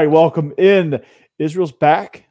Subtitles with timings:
[0.00, 1.00] Right, welcome in.
[1.38, 2.26] Israel's back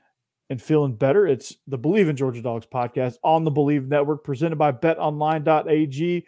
[0.52, 1.26] and feeling better.
[1.26, 6.28] It's the Believe in Georgia Dogs podcast on the Believe Network, presented by betonline.ag.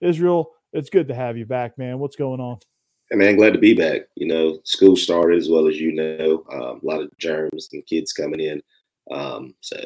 [0.00, 1.98] Israel, it's good to have you back, man.
[1.98, 2.58] What's going on?
[3.10, 4.02] Hey man, glad to be back.
[4.14, 7.84] You know, school started as well as you know, um, a lot of germs and
[7.86, 8.62] kids coming in.
[9.10, 9.76] Um, so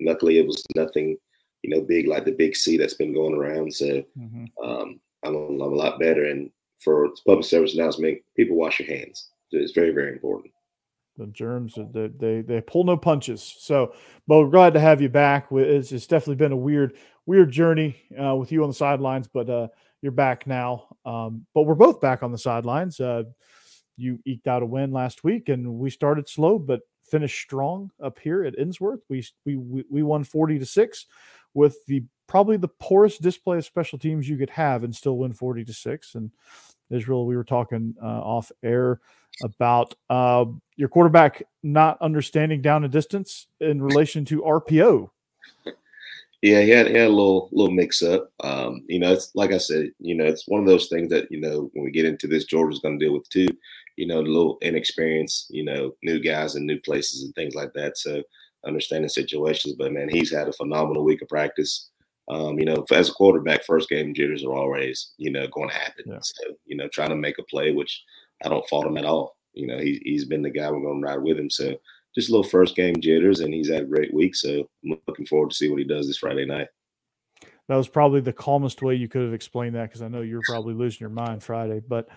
[0.00, 1.18] luckily, it was nothing,
[1.62, 3.74] you know, big like the big C that's been going around.
[3.74, 4.44] So mm-hmm.
[4.66, 6.24] um, I'm, I'm a lot better.
[6.24, 9.28] And for public service announcement, people wash your hands.
[9.50, 10.52] It's very, very important.
[11.16, 13.54] The germs, they, they, they pull no punches.
[13.58, 13.94] So,
[14.26, 15.46] but we're glad to have you back.
[15.52, 19.48] It's, it's definitely been a weird, weird journey uh, with you on the sidelines, but
[19.48, 19.68] uh,
[20.02, 20.88] you're back now.
[21.06, 22.98] Um, but we're both back on the sidelines.
[22.98, 23.24] Uh,
[23.96, 28.18] you eked out a win last week, and we started slow, but finished strong up
[28.18, 29.02] here at Ensworth.
[29.08, 31.06] We we we won forty to six,
[31.52, 35.32] with the probably the poorest display of special teams you could have, and still win
[35.32, 36.16] forty to six.
[36.16, 36.32] And
[36.90, 39.00] Israel, we were talking uh, off air
[39.42, 40.44] about uh,
[40.76, 45.10] your quarterback not understanding down and distance in relation to RPO.
[46.42, 48.30] Yeah, he had, he had a little little mix up.
[48.40, 51.32] Um, you know, it's like I said, you know, it's one of those things that
[51.32, 53.48] you know when we get into this, Georgia's going to deal with too.
[53.96, 57.72] You know, a little inexperience, you know, new guys and new places and things like
[57.74, 57.96] that.
[57.96, 58.22] So
[58.66, 61.90] understanding situations, but man, he's had a phenomenal week of practice.
[62.28, 65.74] Um, you know, as a quarterback, first game jitters are always, you know, going to
[65.74, 66.04] happen.
[66.06, 66.18] Yeah.
[66.20, 68.02] So, you know, trying to make a play, which
[68.44, 69.36] I don't fault him at all.
[69.52, 71.50] You know, he, he's been the guy we're going to ride with him.
[71.50, 71.74] So
[72.14, 74.34] just a little first game jitters, and he's had a great week.
[74.34, 76.68] So I'm looking forward to see what he does this Friday night.
[77.68, 80.42] That was probably the calmest way you could have explained that because I know you're
[80.46, 81.80] probably losing your mind Friday.
[81.86, 82.08] But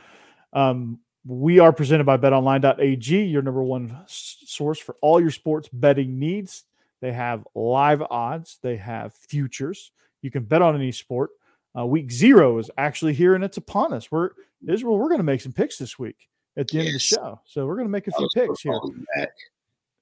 [0.52, 6.20] um, we are presented by betonline.ag, your number one source for all your sports betting
[6.20, 6.66] needs.
[7.02, 9.92] They have live odds, they have futures.
[10.22, 11.30] You can bet on any sport.
[11.78, 14.12] Uh, week zero is actually here and it's upon us.
[14.12, 14.32] We're
[14.68, 14.98] Israel.
[14.98, 16.94] We're going to make some picks this week at the end yes.
[16.94, 17.42] of the show.
[17.46, 18.80] So we're going to make a few picks here.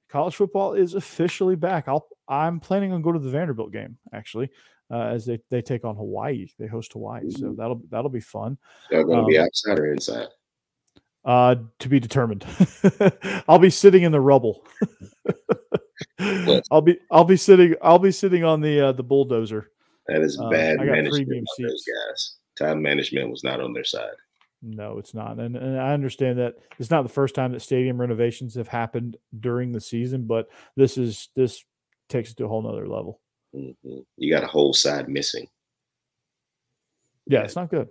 [0.10, 1.88] College football is officially back.
[1.88, 4.50] I'll I'm planning on going to the Vanderbilt game actually,
[4.92, 6.48] uh, as they, they take on Hawaii.
[6.58, 7.56] They host Hawaii, so mm-hmm.
[7.56, 8.58] that'll that'll be fun.
[8.90, 10.28] They're going to um, be outside or inside.
[11.24, 12.46] Uh, to be determined.
[13.48, 14.66] I'll be sitting in the rubble.
[16.72, 19.72] I'll be I'll be sitting I'll be sitting on the uh, the bulldozer.
[20.08, 21.48] That is uh, bad um, management.
[21.60, 24.14] Those guys, time management was not on their side.
[24.68, 25.40] No, it's not.
[25.40, 29.16] And, and I understand that it's not the first time that stadium renovations have happened
[29.40, 31.64] during the season, but this is this
[32.10, 33.20] takes it to a whole nother level.
[33.56, 34.00] Mm-hmm.
[34.18, 35.48] You got a whole side missing.
[37.28, 37.90] Yeah, it's not good.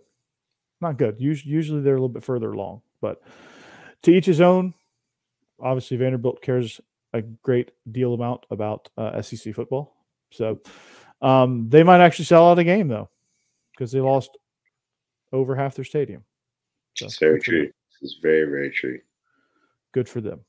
[0.81, 1.17] Not good.
[1.21, 3.23] Usually, usually they're a little bit further along, but
[4.03, 4.75] to each his own.
[5.61, 6.81] Obviously, Vanderbilt cares
[7.13, 9.95] a great deal amount about uh, SEC football,
[10.33, 10.61] so
[11.23, 13.09] um, they might actually sell out a game though,
[13.71, 14.37] because they lost
[15.33, 16.25] over half their stadium.
[16.95, 17.71] So it's very true.
[18.03, 19.01] It's very, very true.
[19.93, 20.41] Good for them.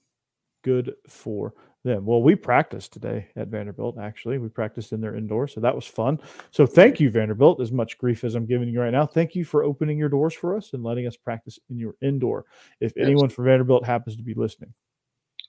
[0.63, 2.05] Good for them.
[2.05, 4.39] Well, we practiced today at Vanderbilt, actually.
[4.39, 6.19] We practiced in their indoor, so that was fun.
[6.51, 9.05] So thank you, Vanderbilt, as much grief as I'm giving you right now.
[9.05, 12.45] Thank you for opening your doors for us and letting us practice in your indoor.
[12.81, 13.05] If yes.
[13.05, 14.73] anyone from Vanderbilt happens to be listening.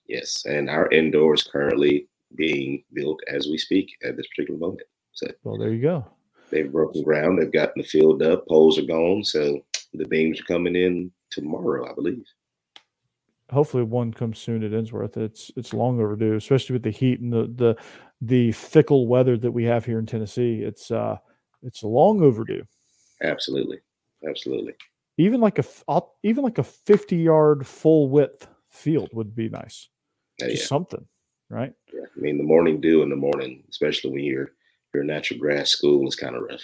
[0.07, 4.83] Yes, and our indoor is currently being built as we speak at this particular moment.
[5.13, 6.05] So well, there you go.
[6.49, 7.41] They've broken ground.
[7.41, 8.47] They've gotten the field up.
[8.47, 9.23] Poles are gone.
[9.23, 9.65] So
[9.97, 12.23] the beams are coming in tomorrow, I believe.
[13.49, 15.15] Hopefully, one comes soon at Ensworth.
[15.15, 17.77] It's it's long overdue, especially with the heat and the the
[18.21, 20.61] the fickle weather that we have here in Tennessee.
[20.63, 21.17] It's uh
[21.63, 22.63] it's long overdue.
[23.21, 23.79] Absolutely,
[24.27, 24.73] absolutely.
[25.17, 29.89] Even like a even like a fifty yard full width field would be nice.
[30.41, 30.67] Uh, Just yeah.
[30.67, 31.05] something,
[31.49, 31.73] right?
[31.93, 32.01] Yeah.
[32.15, 34.51] I mean, the morning dew in the morning, especially when you're
[34.93, 36.63] you're a natural grass school, is kind of rough.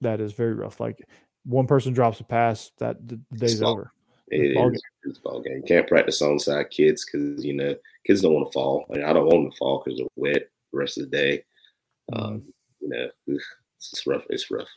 [0.00, 0.80] That is very rough.
[0.80, 0.98] Like
[1.44, 3.92] one person drops a pass, that the day's over.
[4.28, 5.56] It ball is it's ball game.
[5.56, 7.74] You can't practice on side kids because you know
[8.06, 8.86] kids don't want to fall.
[8.90, 11.16] I, mean, I don't want them to fall because they're wet the rest of the
[11.16, 11.44] day.
[12.12, 12.42] Um,
[12.80, 14.24] you know, it's rough.
[14.30, 14.68] It's rough.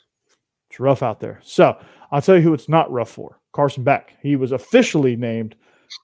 [0.69, 1.39] It's rough out there.
[1.43, 1.77] So
[2.11, 3.39] I'll tell you who it's not rough for.
[3.53, 4.13] Carson Beck.
[4.21, 5.55] He was officially named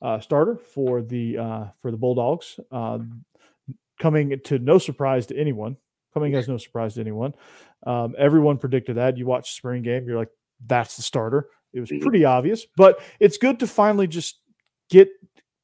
[0.01, 2.99] uh, starter for the uh, for the Bulldogs, uh,
[3.99, 5.77] coming to no surprise to anyone.
[6.13, 7.33] Coming as no surprise to anyone.
[7.87, 9.17] Um, everyone predicted that.
[9.17, 10.29] You watch the spring game, you're like,
[10.67, 11.49] that's the starter.
[11.73, 12.01] It was Mhm.
[12.01, 14.39] pretty obvious, but it's good to finally just
[14.89, 15.09] get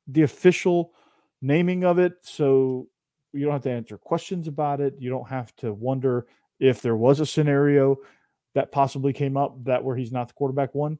[0.07, 0.93] the official
[1.41, 2.87] naming of it, so
[3.31, 4.95] you don't have to answer questions about it.
[4.97, 6.25] You don't have to wonder
[6.59, 7.97] if there was a scenario
[8.55, 10.97] that possibly came up that where he's not the quarterback one.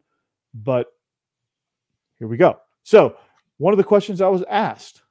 [0.53, 0.87] But
[2.19, 2.59] here we go.
[2.83, 3.17] So
[3.57, 5.01] one of the questions I was asked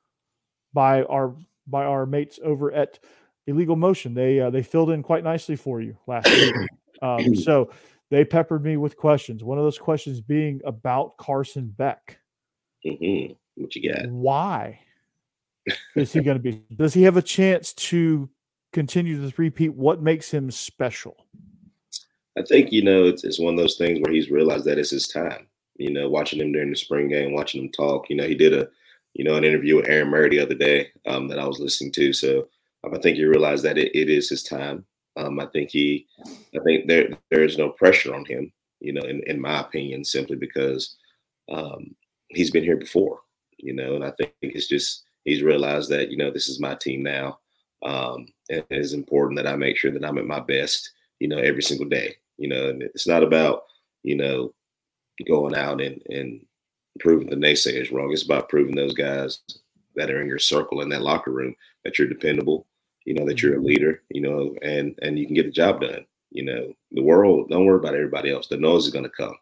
[0.72, 1.34] by our
[1.66, 2.98] by our mates over at
[3.46, 6.54] Illegal Motion, they uh, they filled in quite nicely for you last week.
[7.00, 7.70] Um, so
[8.10, 9.44] they peppered me with questions.
[9.44, 12.18] One of those questions being about Carson Beck.
[12.84, 14.08] hmm What you got?
[14.08, 14.80] Why
[15.94, 16.62] is he going to be?
[16.74, 18.28] Does he have a chance to
[18.72, 19.74] continue to repeat?
[19.74, 21.26] What makes him special?
[22.38, 24.90] I think you know it's, it's one of those things where he's realized that it's
[24.90, 25.48] his time.
[25.76, 28.08] You know, watching him during the spring game, watching him talk.
[28.10, 28.68] You know, he did a
[29.14, 31.92] you know an interview with Aaron Murray the other day um, that I was listening
[31.92, 32.12] to.
[32.12, 32.48] So
[32.84, 34.84] um, I think he realized that it, it is his time.
[35.18, 36.06] Um, I think he,
[36.54, 38.52] I think there there is no pressure on him.
[38.80, 40.96] You know, in, in my opinion, simply because
[41.50, 41.94] um,
[42.28, 43.20] he's been here before.
[43.58, 46.76] You know, and I think it's just he's realized that you know this is my
[46.76, 47.40] team now,
[47.84, 50.92] um, and it is important that I make sure that I'm at my best.
[51.18, 52.14] You know, every single day.
[52.36, 53.64] You know, and it's not about
[54.04, 54.54] you know
[55.26, 56.40] going out and and
[57.00, 58.12] proving the naysayers wrong.
[58.12, 59.40] It's about proving those guys
[59.96, 62.67] that are in your circle in that locker room that you're dependable.
[63.08, 63.66] You know that you're a mm-hmm.
[63.66, 64.02] leader.
[64.10, 66.04] You know, and and you can get the job done.
[66.30, 67.48] You know, the world.
[67.48, 68.48] Don't worry about everybody else.
[68.48, 69.34] The noise is going to come.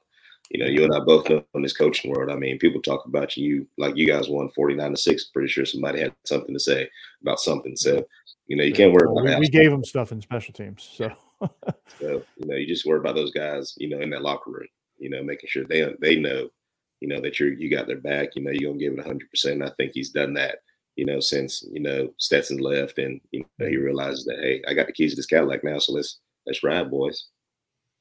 [0.50, 2.30] You know, you and I both know in this coaching world.
[2.30, 5.24] I mean, people talk about you like you guys won 49 to 6.
[5.24, 6.88] Pretty sure somebody had something to say
[7.20, 7.74] about something.
[7.74, 8.06] So,
[8.46, 9.40] you know, you can't worry Well, about we, that.
[9.40, 10.88] we gave him stuff in special teams.
[10.96, 11.10] So
[12.00, 14.68] So, you know, you just worry about those guys, you know, in that locker room,
[14.98, 16.48] you know, making sure they they know,
[17.00, 19.30] you know, that you're you got their back, you know, you're gonna give it hundred
[19.30, 19.62] percent.
[19.62, 20.58] I think he's done that,
[20.96, 24.74] you know, since, you know, Stetson left and you know he realizes that hey, I
[24.74, 27.28] got the keys to this Cadillac now, so let's let's ride, boys.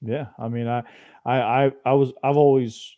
[0.01, 0.83] Yeah, I mean, I,
[1.25, 2.95] I, I, I was, I've always,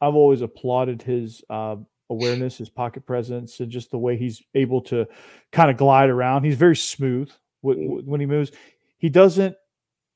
[0.00, 1.76] I've always applauded his uh,
[2.10, 5.06] awareness, his pocket presence, and just the way he's able to
[5.52, 6.44] kind of glide around.
[6.44, 7.30] He's very smooth
[7.64, 8.04] Mhm.
[8.04, 8.50] when he moves.
[8.98, 9.54] He doesn't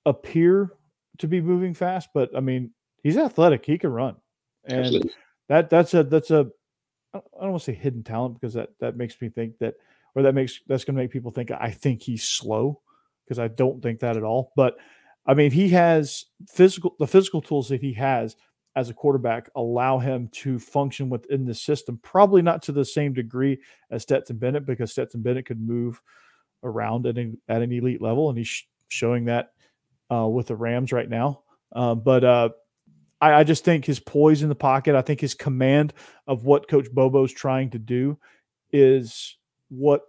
[0.06, 0.72] appear
[1.18, 3.64] to be moving fast, but I mean, he's athletic.
[3.64, 4.16] He can run,
[4.64, 5.10] and Absolutely.
[5.48, 6.50] that that's a that's a
[7.14, 9.74] I don't want to say hidden talent because that that makes me think that
[10.14, 12.80] or that makes that's going to make people think I think he's slow
[13.24, 14.52] because I don't think that at all.
[14.56, 14.76] But
[15.26, 18.36] I mean, he has physical the physical tools that he has
[18.74, 21.98] as a quarterback allow him to function within the system.
[22.02, 23.60] Probably not to the same degree
[23.90, 26.00] as Stetson Bennett because Stetson Bennett could move
[26.62, 29.52] around at an, at an elite level, and he's showing that
[30.10, 31.42] uh, with the Rams right now.
[31.74, 32.48] Uh, but uh,
[33.22, 35.94] I, I just think his poise in the pocket, I think his command
[36.26, 38.18] of what Coach Bobo's trying to do
[38.72, 39.38] is
[39.68, 40.02] what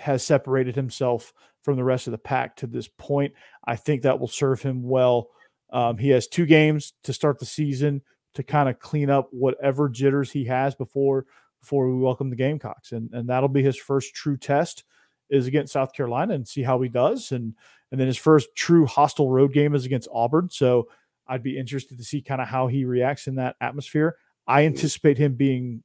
[0.00, 1.32] has separated himself
[1.62, 3.32] from the rest of the pack to this point.
[3.66, 5.30] I think that will serve him well.
[5.72, 8.02] Um, he has two games to start the season
[8.34, 11.26] to kind of clean up whatever jitters he has before
[11.60, 14.84] before we welcome the Gamecocks, and and that'll be his first true test
[15.28, 17.54] is against South Carolina and see how he does, and
[17.90, 20.48] and then his first true hostile road game is against Auburn.
[20.50, 20.88] So
[21.28, 24.16] I'd be interested to see kind of how he reacts in that atmosphere.
[24.46, 25.82] I anticipate him being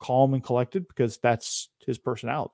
[0.00, 2.52] calm and collected because that's his personality.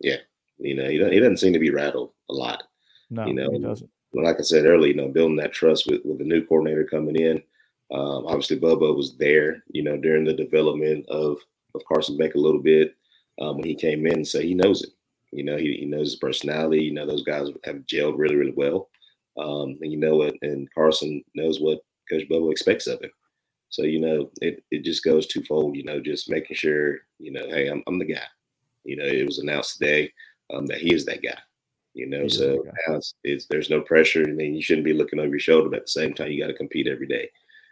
[0.00, 0.16] Yeah,
[0.58, 2.62] you know, he doesn't, he doesn't seem to be rattled a lot.
[3.10, 3.90] No, You know, he doesn't.
[4.12, 6.84] Well, like I said earlier, you know, building that trust with with the new coordinator
[6.84, 7.42] coming in.
[7.92, 11.38] Um, obviously, Bobo was there, you know, during the development of
[11.74, 12.94] of Carson Beck a little bit
[13.40, 14.90] um, when he came in, so he knows it.
[15.32, 16.82] You know, he, he knows his personality.
[16.82, 18.88] You know, those guys have gelled really, really well.
[19.38, 23.10] Um, and you know what, and Carson knows what Coach Bobo expects of him.
[23.68, 25.76] So you know, it it just goes twofold.
[25.76, 28.26] You know, just making sure you know, hey, I'm I'm the guy.
[28.84, 30.12] You know, it was announced today
[30.52, 31.38] um, that he is that guy.
[31.94, 34.22] You know, so now it's, it's there's no pressure.
[34.26, 36.40] I mean, you shouldn't be looking over your shoulder, but at the same time, you
[36.40, 37.30] got to compete every day.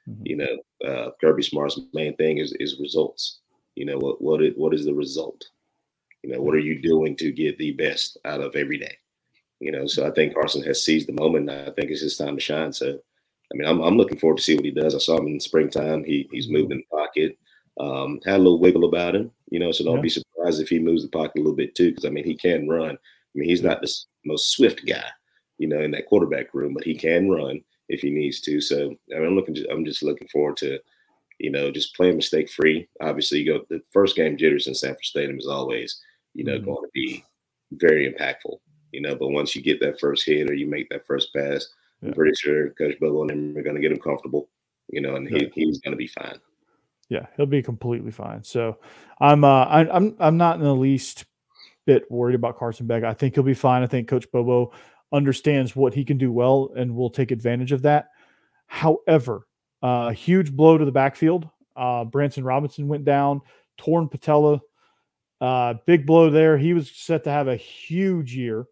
[0.09, 0.27] Mhm.
[0.27, 3.41] You know, uh, Kirby Smart's main thing is is results.
[3.75, 5.45] You know, what what is, what is the result?
[6.23, 8.97] You know, what are you doing to get the best out of every day?
[9.61, 11.51] You know, so I think Carson has seized the moment.
[11.51, 12.73] And I think it's his time to shine.
[12.73, 12.99] So,
[13.53, 14.95] I mean, I'm, I'm looking forward to see what he does.
[14.95, 16.05] I saw him in springtime.
[16.05, 17.39] He he's moved in the pocket,
[17.81, 19.31] um, had a little wiggle about him.
[19.51, 20.03] You know, so don't Yeah.
[20.03, 21.91] be surprised if he moves the pocket a little bit too.
[21.91, 22.91] Because I mean, he can run.
[22.93, 22.99] I
[23.35, 23.93] mean, he's not the
[24.25, 25.05] most swift guy,
[25.59, 28.61] you know, in that quarterback room, but he can run if he needs to.
[28.61, 29.57] So I mean, I'm looking.
[29.71, 30.79] I'm just looking forward to
[31.39, 32.89] you know, just playing mistake free.
[33.01, 36.01] Obviously, you go the first game jitters in Sanford Stadium is always,
[36.35, 36.65] you know, mm-hmm.
[36.67, 37.25] going to be
[37.73, 38.59] very impactful.
[38.93, 41.69] You know, but once you get that first hit or you make that first pass,
[42.01, 42.09] yeah.
[42.09, 44.49] I'm pretty sure Coach Bobo and him are going to get him comfortable.
[44.89, 45.49] You know, and he, yeah.
[45.55, 46.39] he's going to be fine.
[47.09, 48.45] Yeah, he'll be completely fine.
[48.45, 48.79] So,
[49.21, 51.25] I'm uh, I, I'm I'm not in the least
[51.87, 53.03] bit worried about Carson Beck.
[53.03, 53.83] I think he'll be fine.
[53.83, 54.73] I think Coach Bobo
[55.13, 58.11] understands what he can do well and will take advantage of that.
[58.67, 59.47] However,
[59.83, 61.49] a uh, huge blow to the backfield.
[61.75, 63.41] Uh, Branson Robinson went down,
[63.79, 64.61] torn patella.
[65.41, 66.59] Uh, big blow there.
[66.59, 68.67] He was set to have a huge year,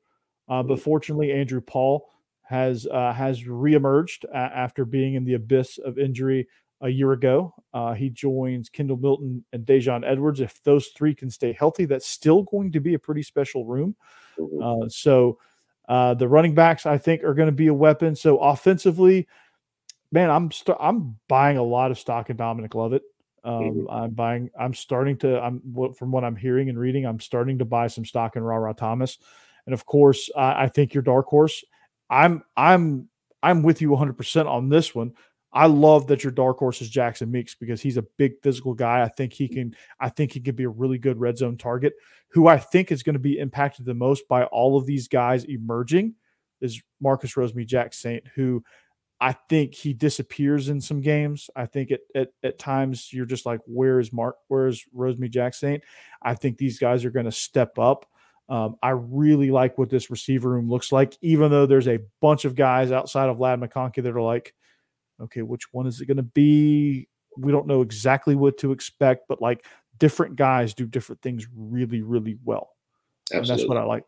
[0.49, 2.09] uh, but fortunately, Andrew Paul
[2.43, 6.49] has uh, has reemerged after being in the abyss of injury
[6.83, 7.55] a year ago.
[7.73, 10.41] Uh, he joins Kendall Milton and Daijun Edwards.
[10.41, 13.97] If those three can stay healthy, that's still going to be a pretty special room.
[14.39, 14.89] Mm-hmm.
[14.89, 15.39] so
[15.89, 18.15] the running backs, I think, are going to be a weapon.
[18.15, 19.27] So offensively,
[20.13, 23.03] man, I'm i st- I'm buying a lot of stock in Dominic Lovett.
[23.45, 23.91] Um, mm-hmm.
[23.91, 24.51] I'm buying.
[24.59, 25.41] I'm starting to.
[25.41, 25.61] I'm
[25.95, 27.07] from what I'm hearing and reading.
[27.07, 29.19] I'm starting to buy some stock in Rara Thomas,
[29.67, 31.65] and of course, I, I think your dark horse.
[32.09, 33.09] I'm I'm
[33.43, 35.13] I'm with you 100 percent on this one.
[35.53, 39.03] I love that your dark horse is Jackson Meeks because he's a big physical guy.
[39.03, 39.55] I think he mm-hmm.
[39.55, 39.77] can.
[39.99, 41.95] I think he could be a really good red zone target.
[42.31, 45.45] Who I think is going to be impacted the most by all of these guys
[45.45, 46.15] emerging
[46.61, 48.63] is Marcus Rosemy-Jacksaint, who
[49.21, 51.49] I think he disappears in some games.
[51.57, 54.37] I think at, at, at times you're just like, where is Mark?
[54.49, 55.81] Where is Rosemy-Jacksaint?
[56.23, 58.07] I think these guys are going to step up.
[58.49, 62.45] Um, I really like what this receiver room looks like, even though there's a bunch
[62.45, 64.55] of guys outside of Ladd McConkey that are like,
[65.21, 67.09] okay, which one is it going to be?
[67.37, 69.67] We don't know exactly what to expect, but like
[69.99, 72.71] different guys do different things really, really well.
[73.33, 73.51] Absolutely.
[73.51, 74.05] And that's what I like.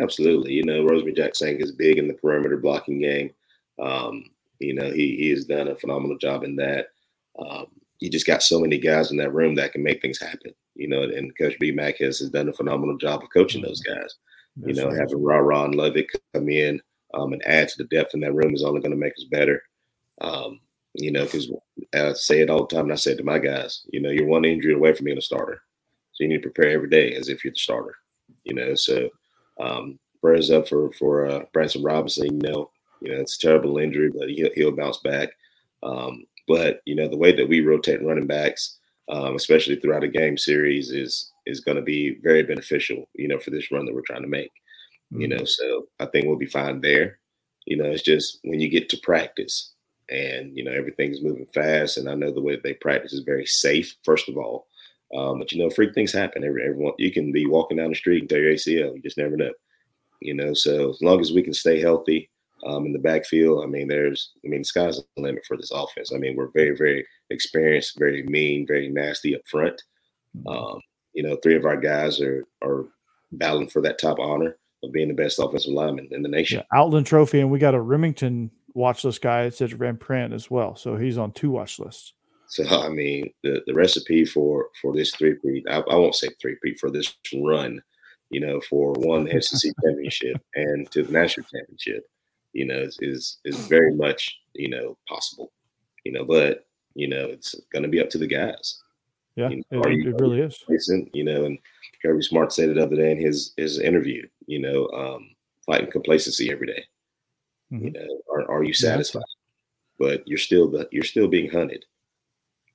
[0.00, 0.52] Absolutely.
[0.52, 3.32] You know, Rosemy-Jacksaint is big in the perimeter blocking game.
[3.80, 4.30] Um,
[4.60, 6.86] you know, he, he has done a phenomenal job in that.
[7.38, 7.66] Um,
[7.98, 10.52] you just got so many guys in that room that can make things happen.
[10.74, 13.82] You know, and Coach B Mac has, has done a phenomenal job of coaching those
[13.82, 14.00] mm-hmm.
[14.00, 14.14] guys.
[14.56, 14.98] That's you know, right.
[14.98, 16.80] having Ra Ra and Lovett come in
[17.14, 19.24] um, and add to the depth in that room is only going to make us
[19.30, 19.62] better.
[20.20, 20.60] Um,
[20.94, 21.50] you know, because
[21.94, 24.10] I say it all the time, and I say it to my guys, you know,
[24.10, 25.62] you're one injury away from being a starter.
[26.12, 27.96] So you need to prepare every day as if you're the starter.
[28.44, 29.08] You know, so
[29.60, 32.40] um, prayers up for for uh, Branson Robinson.
[32.40, 35.30] You know, you know, it's a terrible injury, but he'll, he'll bounce back.
[35.82, 38.78] Um, but you know, the way that we rotate running backs,
[39.12, 43.08] um, especially throughout a game series, is is going to be very beneficial.
[43.14, 44.52] You know, for this run that we're trying to make.
[45.12, 45.20] Mm-hmm.
[45.20, 47.18] You know, so I think we'll be fine there.
[47.66, 49.72] You know, it's just when you get to practice
[50.10, 53.20] and you know everything's moving fast, and I know the way that they practice is
[53.20, 53.94] very safe.
[54.02, 54.66] First of all,
[55.14, 56.42] um, but you know, freak things happen.
[56.42, 58.94] Every, everyone, you can be walking down the street and tear your ACL.
[58.94, 59.52] You just never know.
[60.20, 62.30] You know, so as long as we can stay healthy,
[62.66, 63.64] um, in the backfield.
[63.64, 66.12] I mean, there's, I mean, the sky's the limit for this offense.
[66.12, 69.82] I mean, we're very, very experienced, very mean, very nasty up front.
[70.36, 70.48] Mm-hmm.
[70.48, 70.80] Um,
[71.12, 72.86] you know, three of our guys are are
[73.32, 76.58] battling for that top honor of being the best offensive lineman in the nation.
[76.58, 79.42] Yeah, Outland Trophy, and we got a Remington watch list guy.
[79.42, 82.14] It says Van Pran as well, so he's on two watch lists.
[82.48, 86.28] So I mean, the, the recipe for for this three peat, I, I won't say
[86.40, 87.82] three peat for this run,
[88.30, 92.04] you know, for one the SEC championship and to the national championship
[92.52, 95.52] you know, is is, is very much, you know, possible.
[96.04, 98.80] You know, but you know, it's gonna be up to the guys.
[99.36, 100.62] Yeah, you know, it, you, it really is.
[101.14, 101.58] You know, and
[102.02, 105.30] Kirby Smart said it the other day in his his interview, you know, um,
[105.64, 106.84] fighting complacency every day.
[107.72, 107.84] Mm-hmm.
[107.86, 109.22] You know, are, are you satisfied?
[109.26, 110.06] Yeah.
[110.06, 111.84] But you're still the you're still being hunted.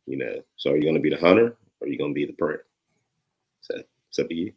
[0.06, 2.16] You know, so are you going to be the hunter or are you going to
[2.16, 2.56] be the prey?
[3.62, 3.76] So
[4.10, 4.54] it's up to you.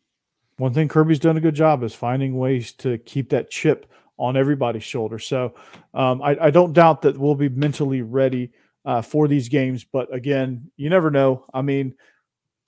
[0.59, 4.37] One thing Kirby's done a good job is finding ways to keep that chip on
[4.37, 5.19] everybody's shoulder.
[5.19, 5.55] So
[5.95, 8.53] um, I, I, don't doubt that we'll be mentally ready
[8.85, 9.85] uh, for these games.
[9.91, 11.47] But again, you never know.
[11.55, 11.95] I mean,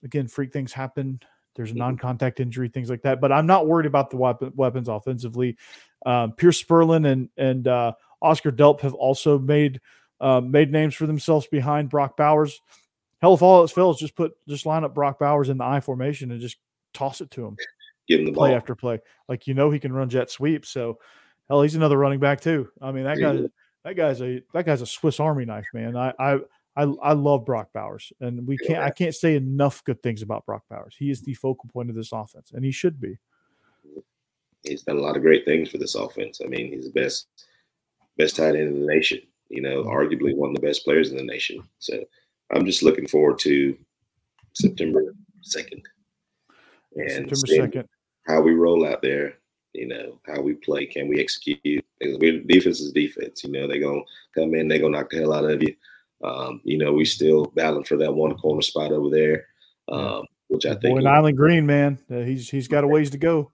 [0.02, 1.21] again, freak things happen.
[1.54, 1.80] There's a mm-hmm.
[1.80, 3.21] non-contact injury, things like that.
[3.21, 5.59] But I'm not worried about the weapon, weapons offensively.
[6.06, 7.92] Um, Pearce Spurlin and and uh,
[8.23, 9.80] Oscar Delp have also made
[10.21, 12.62] uh, made names for themselves behind Brock Bowers.
[13.21, 15.80] Hell, if all else fails, just put just line up Brock Bowers in the I
[15.80, 16.56] formation and just
[16.94, 17.56] toss it to him.
[18.09, 18.56] Give him the play ball.
[18.56, 19.00] after play.
[19.28, 20.64] Like you know he can run jet sweep.
[20.64, 20.99] So
[21.49, 22.68] Hell, he's another running back too.
[22.80, 23.42] I mean, that guy,
[23.84, 25.96] that guy's a that guy's a Swiss Army knife, man.
[25.96, 26.38] I I
[26.75, 30.46] I, I love Brock Bowers, and we can't I can't say enough good things about
[30.46, 30.96] Brock Bowers.
[30.99, 33.18] He is the focal point of this offense, and he should be.
[34.62, 36.40] He's done a lot of great things for this offense.
[36.42, 37.26] I mean, he's the best
[38.16, 39.20] best tight end in the nation.
[39.49, 41.62] You know, arguably one of the best players in the nation.
[41.78, 42.02] So
[42.52, 43.76] I'm just looking forward to
[44.54, 45.82] September second
[46.96, 47.88] and September second.
[48.26, 49.34] How we roll out there
[49.72, 50.86] you know, how we play.
[50.86, 51.84] Can we execute?
[52.00, 53.44] We, defense is defense.
[53.44, 54.02] You know, they're gonna
[54.34, 55.74] come in, they're gonna knock the hell out of you.
[56.22, 59.46] Um, you know, we still battling for that one corner spot over there,
[59.88, 60.96] um, which I think.
[60.96, 63.50] Boy, Nyland Green, man, uh, he's he's got a ways to go.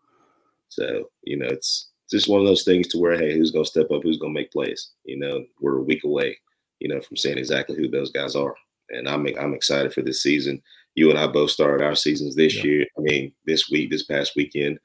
[0.68, 3.70] So you know, it's just one of those things to where, hey, who's going to
[3.70, 4.02] step up?
[4.02, 4.90] Who's going to make plays?
[5.04, 6.38] You know, we're a week away,
[6.80, 8.54] you know, from saying exactly who those guys are,
[8.90, 10.62] and I'm I'm excited for this season.
[10.94, 12.62] You and I both started our seasons this yeah.
[12.64, 12.87] year.
[12.98, 14.78] I mean, this week, this past weekend.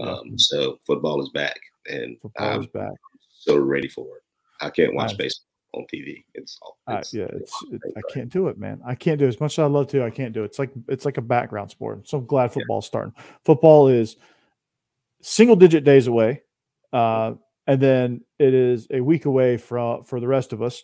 [0.00, 1.58] Um, so football is back,
[1.88, 2.92] and football I'm is back.
[3.38, 4.22] So ready for it.
[4.60, 6.24] I can't watch baseball on TV.
[6.34, 8.80] It's, all, it's yeah, it's, it, I can't do it, man.
[8.86, 10.04] I can't do it as much as I love to.
[10.04, 10.46] I can't do it.
[10.46, 12.08] It's like it's like a background sport.
[12.08, 12.88] So I'm glad football's yeah.
[12.88, 13.14] starting.
[13.44, 14.16] Football is
[15.22, 16.42] single digit days away,
[16.92, 17.34] uh,
[17.66, 20.82] and then it is a week away from for the rest of us.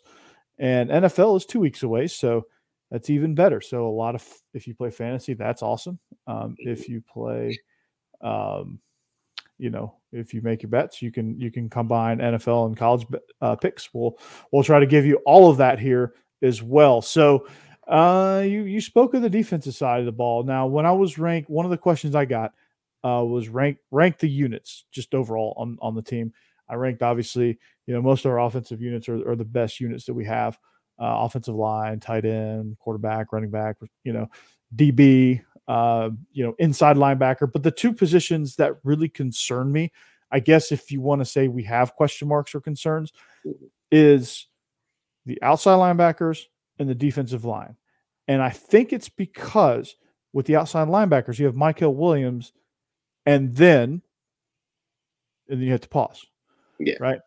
[0.59, 2.47] And NFL is two weeks away, so
[2.91, 3.61] that's even better.
[3.61, 5.99] So a lot of if you play fantasy, that's awesome.
[6.27, 7.59] Um, if you play,
[8.21, 8.81] um,
[9.61, 13.07] you know, if you make your bets, you can you can combine NFL and college
[13.43, 13.93] uh, picks.
[13.93, 14.19] We'll
[14.51, 17.03] we'll try to give you all of that here as well.
[17.03, 17.47] So
[17.87, 20.45] uh, you you spoke of the defensive side of the ball.
[20.45, 22.53] Now, when I was ranked, one of the questions I got
[23.05, 26.33] uh, was rank rank the units just overall on on the team.
[26.69, 30.07] I ranked obviously, you know, most of our offensive units are, are the best units
[30.07, 30.59] that we have.
[30.99, 34.29] Uh, offensive line, tight end, quarterback, running back, you know,
[34.77, 37.51] DB, uh, you know, inside linebacker.
[37.51, 39.93] But the two positions that really concern me,
[40.33, 43.13] I guess, if you want to say we have question marks or concerns,
[43.93, 44.49] is
[45.27, 46.47] the outside linebackers
[46.81, 47.77] and the defensive line.
[48.27, 49.95] And I think it's because
[50.33, 52.53] with the outside linebackers, you have Michael Williams,
[53.25, 54.03] and then
[55.49, 56.27] and then you have to pause.
[56.81, 56.95] Yeah.
[56.99, 57.21] Right.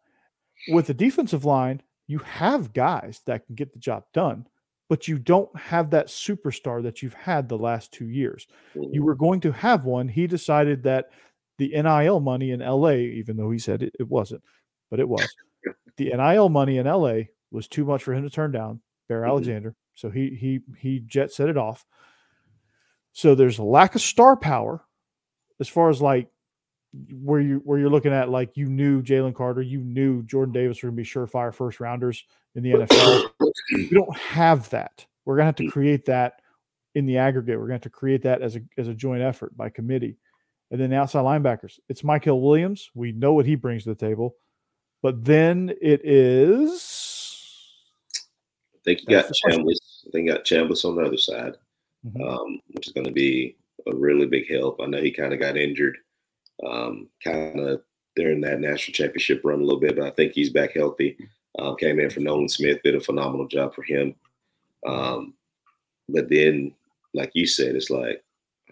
[0.68, 4.48] With the defensive line, you have guys that can get the job done
[4.94, 8.46] but you don't have that superstar that you've had the last two years.
[8.76, 9.04] You mm-hmm.
[9.04, 10.08] were going to have one.
[10.08, 11.10] He decided that
[11.58, 14.44] the NIL money in LA, even though he said it, it wasn't,
[14.92, 15.28] but it was.
[15.98, 19.32] the NIL money in LA was too much for him to turn down, Bear mm-hmm.
[19.32, 19.76] Alexander.
[19.96, 21.84] So he he he jet set it off.
[23.14, 24.86] So there's a lack of star power
[25.60, 26.30] as far as like
[27.12, 30.84] where you where you're looking at like you knew Jalen Carter, you knew Jordan Davis
[30.84, 33.30] were gonna be surefire first rounders in the NFL.
[33.90, 35.06] we don't have that.
[35.26, 36.42] We're gonna have to create that
[36.96, 37.58] in the aggregate.
[37.58, 40.18] We're gonna have to create that as a as a joint effort by committee.
[40.72, 42.90] And then the outside linebackers, it's Michael Williams.
[42.96, 44.36] We know what he brings to the table,
[45.04, 47.34] but then it is.
[48.74, 50.06] I think you got Chambliss.
[50.08, 51.58] I think you got Chambliss on the other side,
[52.06, 52.22] mm-hmm.
[52.22, 53.56] um, which is going to be
[53.88, 54.80] a really big help.
[54.82, 55.98] I know he kind of got injured
[56.68, 57.82] um, kind of
[58.16, 61.18] during that national championship run a little bit, but I think he's back healthy.
[61.60, 64.16] Uh, came in for Nolan Smith, did a phenomenal job for him.
[64.88, 65.36] Um,
[66.10, 66.74] but then,
[67.14, 68.24] like you said, it's like,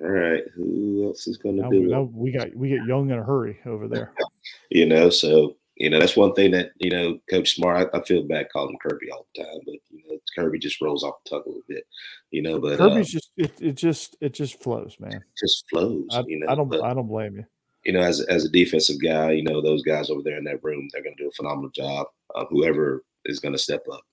[0.02, 3.20] all right, who else is going to do now we got we get young in
[3.20, 4.14] a hurry over there.
[4.72, 7.90] you know, so you know that's one thing that you know Coach Smart.
[7.94, 11.04] I, I feel bad calling Kirby all the time, but you know Kirby just rolls
[11.04, 11.86] off the tongue a little bit,
[12.32, 12.60] you know.
[12.60, 15.24] But Kirby's uh, just it, it just it just flows, man.
[15.40, 16.08] Just flows.
[16.12, 17.46] I, you know, I don't but, I don't blame you
[17.84, 20.64] you know, as as a defensive guy, you know, those guys over there in that
[20.64, 22.08] room, they're going to do a phenomenal job.
[22.36, 24.04] Uh, whoever is going to step up.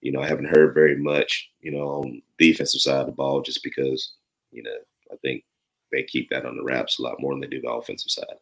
[0.00, 3.42] You know, I haven't heard very much, you know, on defensive side of the ball,
[3.42, 4.12] just because,
[4.52, 4.76] you know,
[5.12, 5.44] I think
[5.92, 8.36] they keep that on the wraps a lot more than they do the offensive side.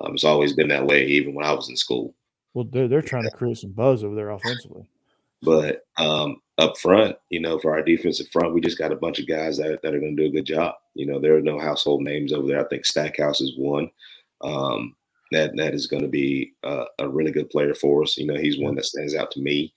[0.00, 2.14] Um, it's always been that way, even when I was in school.
[2.54, 3.30] Well, they're they're trying yeah.
[3.30, 4.88] to create some buzz over there offensively.
[5.42, 9.18] But um, up front, you know, for our defensive front, we just got a bunch
[9.18, 10.74] of guys that, that are going to do a good job.
[10.94, 12.64] You know, there are no household names over there.
[12.64, 13.90] I think Stackhouse is one
[14.44, 14.94] um,
[15.32, 18.16] that that is going to be a, a, really good player for us.
[18.16, 19.72] You know, he's one that stands out to me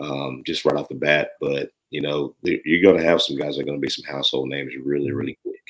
[0.00, 1.30] um, just right off the bat.
[1.40, 4.10] But you know, you're going to have some guys that are going to be some
[4.10, 5.16] household names really, mm-hmm.
[5.16, 5.60] really quick.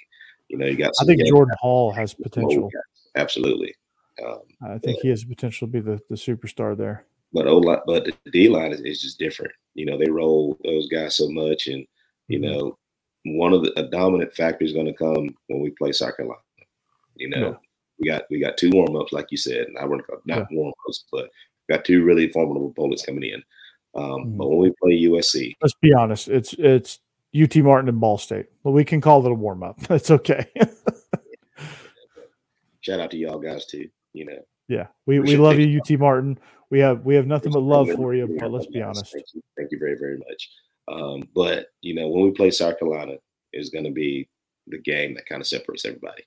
[0.49, 0.93] You know, you got.
[1.01, 2.71] I think Jordan Hall has potential.
[3.17, 3.75] Absolutely.
[4.25, 7.07] Um, I think he has the potential to be the, the superstar there.
[7.33, 9.53] But O line, but the D line is, is just different.
[9.75, 11.87] You know, they roll those guys so much, and
[12.29, 12.53] you mm-hmm.
[12.53, 12.79] know,
[13.25, 16.41] one of the a dominant factor is going to come when we play South Carolina.
[17.17, 17.59] You know,
[18.03, 20.45] we got we got two warm ups, like you said, and I to not yeah.
[20.51, 21.31] warm ups, but
[21.69, 23.43] we got two really formidable opponents coming in.
[23.95, 24.37] Um, mm-hmm.
[24.37, 26.99] But when we play USC, let's be honest, it's it's
[27.41, 28.47] UT Martin and Ball State.
[28.65, 29.79] But we can call it a warm up.
[29.91, 30.47] It's okay.
[32.81, 33.88] Shout out to y'all guys too.
[34.12, 34.38] You know.
[34.69, 36.38] Yeah, we, we, we love you, UT Martin.
[36.71, 38.37] We have we have nothing but love for you.
[38.38, 39.12] But let's be honest.
[39.12, 40.51] Thank you, thank you very very much.
[40.88, 43.15] Um, but you know when we play South Carolina,
[43.53, 44.29] is going to be
[44.67, 46.25] the game that kind of separates everybody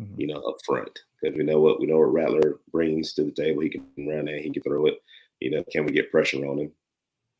[0.00, 0.20] mm-hmm.
[0.20, 0.98] you know, up front.
[1.20, 3.62] Because we know what we know what Rattler brings to the table.
[3.62, 5.02] He can run it, he can throw it.
[5.40, 6.72] You know, can we get pressure on him?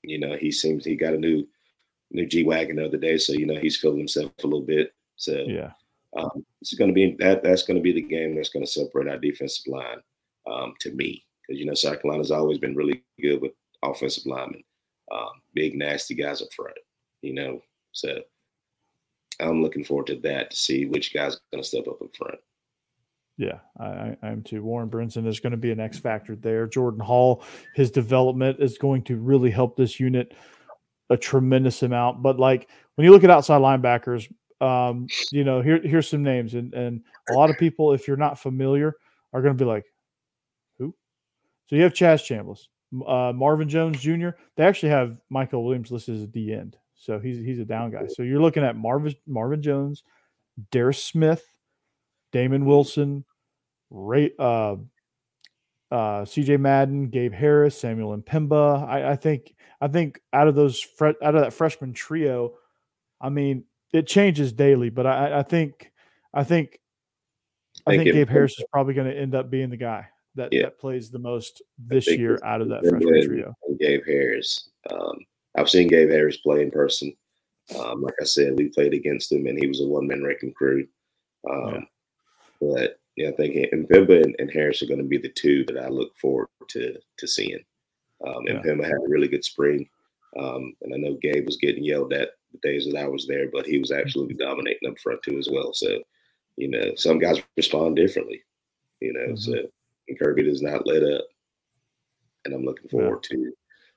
[0.02, 1.46] You know, he seems he got a new
[2.10, 4.92] new G wagon the other day, so you know he's feeling himself a little bit.
[5.16, 5.72] So yeah,
[6.16, 7.42] um, it's going to be that.
[7.42, 9.98] That's going to be the game that's going to separate our defensive line
[10.50, 14.62] um, to me, because you know South Carolina's always been really good with offensive linemen,
[15.12, 16.76] um, big nasty guys up front.
[17.22, 17.60] You know,
[17.92, 18.20] so
[19.40, 22.38] I'm looking forward to that to see which guy's going to step up in front.
[23.38, 24.62] Yeah, I, am too.
[24.62, 26.66] Warren Brinson is going to be an X factor there.
[26.66, 27.44] Jordan Hall,
[27.74, 30.32] his development is going to really help this unit
[31.10, 32.22] a tremendous amount.
[32.22, 36.54] But like when you look at outside linebackers, um, you know, here here's some names,
[36.54, 38.94] and and a lot of people, if you're not familiar,
[39.32, 39.84] are going to be like,
[40.78, 40.94] who?
[41.66, 42.68] So you have Chaz Chambliss,
[43.06, 44.30] uh, Marvin Jones Jr.
[44.56, 47.90] They actually have Michael Williams listed as a D end, so he's he's a down
[47.90, 48.06] guy.
[48.08, 50.02] So you're looking at Marvin Marvin Jones,
[50.72, 51.44] Darris Smith,
[52.32, 53.24] Damon Wilson,
[53.90, 54.76] Ray, uh,
[55.90, 58.88] uh, CJ Madden, Gabe Harris, Samuel M'Pemba.
[58.88, 62.54] I, I think I think out of those fre- out of that freshman trio,
[63.20, 65.92] I mean it changes daily, but I, I think
[66.32, 66.80] I think
[67.86, 70.62] I think Gabe Harris is probably going to end up being the guy that, yeah.
[70.62, 73.54] that plays the most this year out of that freshman trio.
[73.78, 74.70] Gabe Harris.
[74.90, 75.18] Um,
[75.56, 77.14] I've seen Gabe Harris play in person.
[77.78, 80.52] Um, like I said, we played against him, and he was a one man wrecking
[80.52, 80.86] crew.
[81.50, 81.80] Um, yeah.
[82.60, 85.78] But yeah, I think M'Pemba and, and, Harris are going to be the two that
[85.78, 87.64] I look forward to to seeing.
[88.26, 88.54] Um, yeah.
[88.54, 89.88] M'Pemba had a really good spring,
[90.38, 93.48] um, and I know Gabe was getting yelled at the days that I was there,
[93.52, 94.48] but he was absolutely mm-hmm.
[94.48, 95.72] dominating up front too as well.
[95.72, 95.98] So,
[96.56, 98.42] you know, some guys respond differently.
[99.00, 99.36] You know, mm-hmm.
[99.36, 99.54] so
[100.08, 101.26] and Kirby does not let up,
[102.44, 103.36] and I'm looking forward yeah.
[103.36, 103.52] to.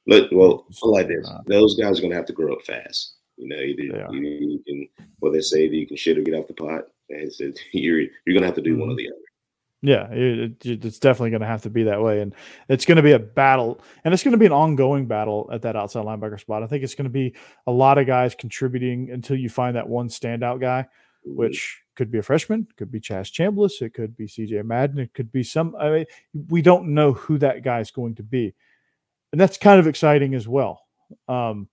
[0.09, 1.29] Look, well, I like this.
[1.45, 3.13] Those guys are going to have to grow up fast.
[3.37, 4.87] You know, either you, you, can,
[5.21, 6.85] well, they say that you can shit or get off the pot.
[7.11, 8.97] And so you're you're going to have to do one or mm-hmm.
[8.97, 9.15] the other.
[9.81, 12.35] Yeah, it, it, it's definitely going to have to be that way, and
[12.67, 15.61] it's going to be a battle, and it's going to be an ongoing battle at
[15.61, 16.63] that outside linebacker spot.
[16.63, 17.33] I think it's going to be
[17.65, 20.81] a lot of guys contributing until you find that one standout guy,
[21.25, 21.37] mm-hmm.
[21.37, 25.13] which could be a freshman, could be Chaz Chambliss, it could be CJ Madden, it
[25.13, 25.73] could be some.
[25.79, 26.05] I mean,
[26.49, 28.53] we don't know who that guy is going to be,
[29.31, 30.81] and that's kind of exciting as well.
[31.27, 31.67] Um,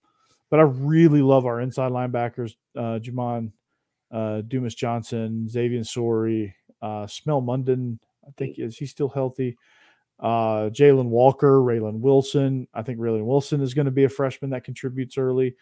[0.50, 3.52] but I really love our inside linebackers, uh, Jamon
[4.10, 7.98] uh, Dumas Johnson, Xavian Sorey, uh, Smael Mondon.
[8.26, 9.56] I think is he still healthy?
[10.18, 12.66] Uh, Jalen Walker, Raylen Wilson.
[12.72, 15.56] I think Raylen Wilson is going to be a freshman that contributes early.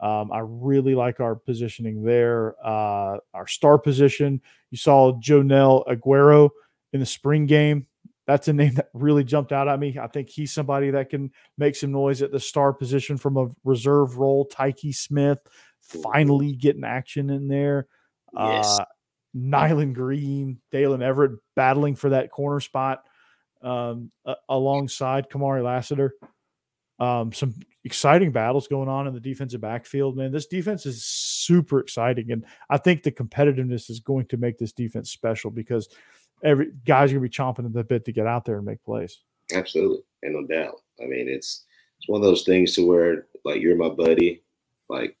[0.00, 2.54] Um, I really like our positioning there.
[2.64, 4.40] Uh, our star position.
[4.70, 6.50] You saw Joenel Aguero
[6.92, 7.86] in the spring game.
[8.28, 9.98] That's a name that really jumped out at me.
[9.98, 13.48] I think he's somebody that can make some noise at the star position from a
[13.64, 14.46] reserve role.
[14.46, 15.40] Tykee Smith
[15.80, 17.86] finally getting action in there.
[18.36, 18.80] Yes.
[18.80, 18.84] Uh,
[19.32, 23.02] Nyland Green, Daylen Everett battling for that corner spot
[23.62, 26.12] um, uh, alongside Kamari Lassiter.
[27.00, 30.32] Um, some exciting battles going on in the defensive backfield, man.
[30.32, 34.72] This defense is super exciting, and I think the competitiveness is going to make this
[34.72, 35.88] defense special because
[36.42, 39.18] every guy's gonna be chomping at the bit to get out there and make plays.
[39.52, 40.80] Absolutely, and no doubt.
[41.02, 41.64] I mean, it's
[41.98, 44.42] it's one of those things to where like you're my buddy,
[44.88, 45.16] like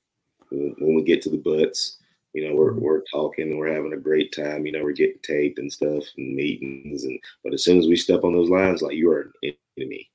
[0.50, 1.98] when we get to the butts,
[2.34, 2.82] you know, we're mm-hmm.
[2.82, 4.66] we're talking, and we're having a great time.
[4.66, 7.96] You know, we're getting taped and stuff and meetings, and but as soon as we
[7.96, 10.10] step on those lines, like you are an enemy.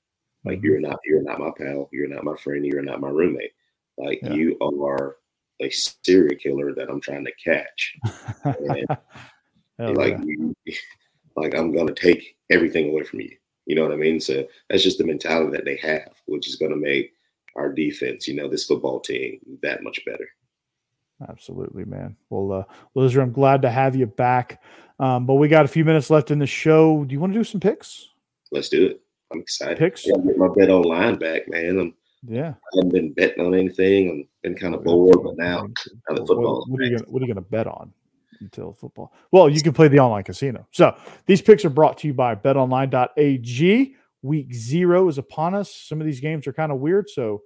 [0.45, 0.65] Like mm-hmm.
[0.65, 1.89] you're not you're not my pal.
[1.91, 2.65] You're not my friend.
[2.65, 3.53] You're not my roommate.
[3.97, 4.33] Like yeah.
[4.33, 5.17] you are
[5.61, 7.97] a serial killer that I'm trying to catch.
[9.79, 10.17] like
[10.65, 10.73] yeah.
[11.35, 13.35] like I'm gonna take everything away from you.
[13.65, 14.19] You know what I mean?
[14.19, 17.13] So that's just the mentality that they have, which is gonna make
[17.55, 20.27] our defense, you know, this football team that much better.
[21.29, 22.15] Absolutely, man.
[22.29, 22.63] Well, uh,
[22.95, 24.61] Lizer, I'm glad to have you back.
[24.99, 27.03] Um, but we got a few minutes left in the show.
[27.05, 28.09] Do you want to do some picks?
[28.51, 29.01] Let's do it.
[29.31, 29.77] I'm excited.
[29.77, 30.05] Picks?
[30.05, 31.79] I get my bet online back, man.
[31.79, 31.93] I'm,
[32.27, 32.49] yeah.
[32.49, 34.27] I haven't been betting on anything.
[34.27, 35.67] I've been kind of bored, but now,
[36.09, 36.65] now the football.
[36.67, 37.93] What, what, are you gonna, what are you going to bet on
[38.43, 39.13] until football?
[39.31, 40.67] Well, you can play the online casino.
[40.71, 43.95] So these picks are brought to you by betonline.ag.
[44.21, 45.73] Week zero is upon us.
[45.73, 47.41] Some of these games are kind of weird, so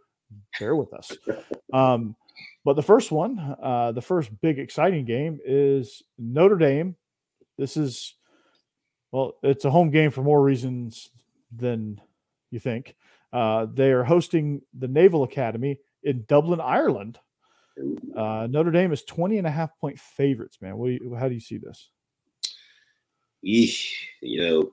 [0.59, 1.11] bear with us.
[1.73, 2.15] Um,
[2.63, 6.95] but the first one, uh, the first big exciting game is Notre Dame.
[7.57, 8.15] This is,
[9.11, 11.09] well, it's a home game for more reasons
[11.53, 11.99] than
[12.51, 12.95] you think.
[13.33, 17.19] Uh, they are hosting the Naval Academy in Dublin, Ireland.
[18.15, 20.77] Uh, Notre Dame is 20 and a half point favorites, man.
[20.77, 21.89] What do you, how do you see this?
[23.41, 24.71] You know,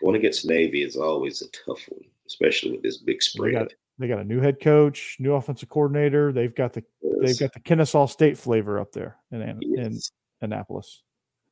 [0.00, 3.74] going against Navy is always a tough one, especially with this big spread.
[3.98, 6.32] They got a new head coach, new offensive coordinator.
[6.32, 7.14] They've got the yes.
[7.22, 9.86] they've got the Kennesaw State flavor up there in yes.
[9.86, 10.00] in
[10.40, 11.02] Annapolis.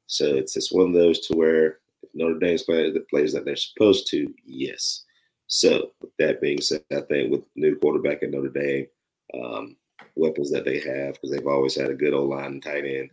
[0.07, 3.45] So it's just one of those to where if Notre Dame's playing the plays that
[3.45, 5.05] they're supposed to, yes.
[5.47, 8.87] So with that being said, I think with new quarterback at Notre Dame,
[9.35, 9.77] um,
[10.17, 13.11] weapons that they have because they've always had a good old line and tight end.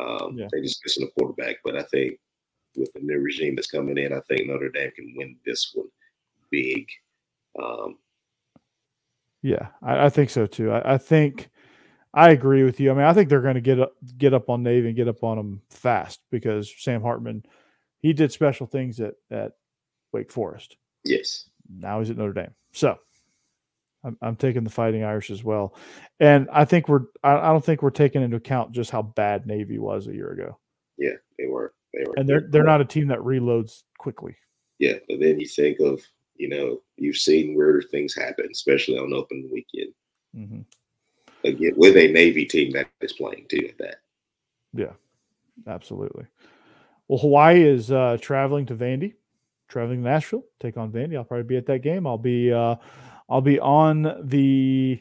[0.00, 0.46] Um, yeah.
[0.52, 2.18] They just missing a quarterback, but I think
[2.76, 5.88] with the new regime that's coming in, I think Notre Dame can win this one
[6.50, 6.86] big.
[7.60, 7.98] Um,
[9.42, 10.70] Yeah, I, I think so too.
[10.70, 11.50] I, I, think
[12.14, 12.90] I agree with you.
[12.90, 15.08] I mean, I think they're going to get up, get up on Navy and get
[15.08, 17.44] up on them fast because Sam Hartman,
[17.98, 19.52] he did special things at at
[20.12, 20.76] Wake Forest.
[21.04, 21.48] Yes.
[21.68, 22.54] Now he's at Notre Dame.
[22.72, 22.98] So
[24.02, 25.74] I'm, I'm taking the Fighting Irish as well,
[26.20, 29.46] and I think we're I, I don't think we're taking into account just how bad
[29.46, 30.58] Navy was a year ago.
[30.96, 31.74] Yeah, they were.
[31.92, 32.14] They were.
[32.16, 34.36] And they're they're not a team that reloads quickly.
[34.78, 36.00] Yeah, but then you think of
[36.36, 39.92] you know you've seen weirder things happen, especially on open weekend.
[40.36, 40.60] Mm-hmm.
[41.44, 43.96] Again, with a Navy team that is playing too at that.
[44.72, 44.92] Yeah,
[45.66, 46.26] absolutely.
[47.08, 49.14] Well, Hawaii is uh, traveling to Vandy,
[49.68, 51.16] traveling to Nashville, take on Vandy.
[51.16, 52.06] I'll probably be at that game.
[52.06, 52.76] I'll be uh,
[53.30, 55.00] I'll be on the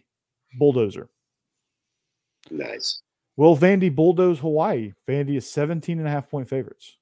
[0.58, 1.10] bulldozer.
[2.52, 3.02] Nice.
[3.36, 4.94] Will Vandy bulldoze Hawaii?
[5.08, 6.98] Vandy is 17 and a half point favorites.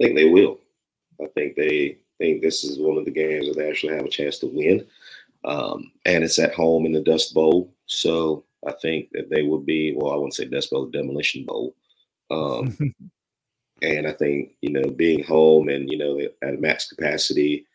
[0.00, 0.58] I think they will.
[1.20, 4.10] I think they think this is one of the games that they actually have a
[4.10, 4.86] chance to win.
[5.44, 7.74] Um, and it's at home in the Dust Bowl.
[7.86, 11.74] So I think that they will be, well, I wouldn't say Dust Bowl, Demolition Bowl.
[12.30, 12.76] Um,
[13.82, 17.66] and I think, you know, being home and, you know, at max capacity,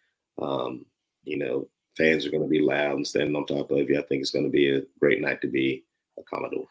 [0.42, 0.86] um,
[1.24, 1.68] you know,
[2.00, 4.00] fans are going to be loud and standing on top of you.
[4.00, 5.84] I think it's going to be a great night to be
[6.18, 6.68] a Commodore.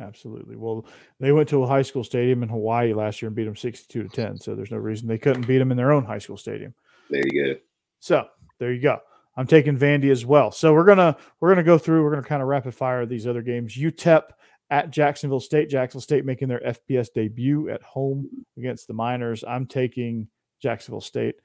[0.00, 0.56] Absolutely.
[0.56, 0.86] Well,
[1.20, 4.04] they went to a high school stadium in Hawaii last year and beat them 62
[4.04, 4.38] to 10.
[4.38, 6.74] So there's no reason they couldn't beat them in their own high school stadium.
[7.10, 7.60] There you go.
[8.00, 8.26] So
[8.58, 9.00] there you go.
[9.36, 10.50] I'm taking Vandy as well.
[10.50, 12.04] So we're gonna we're gonna go through.
[12.04, 13.76] We're gonna kind of rapid fire these other games.
[13.76, 14.24] UTEP
[14.70, 15.70] at Jacksonville State.
[15.70, 19.44] Jacksonville State making their FBS debut at home against the Miners.
[19.46, 20.28] I'm taking
[20.60, 21.36] Jacksonville State,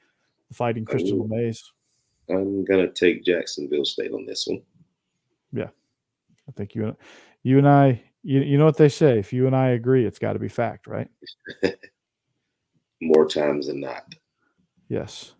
[0.50, 1.60] the Fighting Crystal LeMays.
[2.30, 4.62] I'm gonna take Jacksonville State on this one.
[5.54, 5.70] Yeah,
[6.48, 6.96] I think you
[7.44, 8.02] you and I.
[8.24, 9.20] You, you know what they say?
[9.20, 11.08] If you and I agree, it's got to be fact, right?
[13.02, 14.16] More times than not.
[14.90, 15.34] Yes.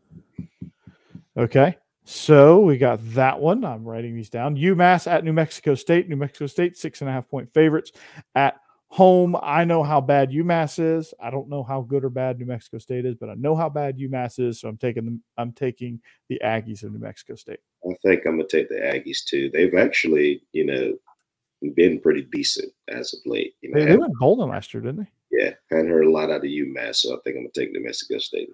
[1.36, 1.76] Okay.
[2.06, 3.66] So we got that one.
[3.66, 4.56] I'm writing these down.
[4.56, 6.08] UMass at New Mexico State.
[6.08, 7.92] New Mexico State, six and a half point favorites
[8.36, 9.36] at home.
[9.42, 11.14] I know how bad UMass is.
[11.22, 13.70] I don't know how good or bad New Mexico State is, but I know how
[13.70, 14.60] bad UMass is.
[14.60, 17.60] So I'm taking the I'm taking the Aggies of New Mexico State.
[17.86, 19.50] I think I'm gonna take the Aggies too.
[19.52, 20.94] They've actually, you know,
[21.76, 23.56] been pretty decent as of late.
[23.62, 25.12] You know, they, they went golden last year, didn't they?
[25.32, 27.72] Yeah, I hadn't heard a lot out of UMass, so I think I'm gonna take
[27.72, 28.50] New Mexico State.